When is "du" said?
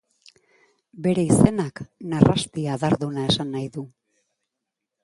3.79-3.87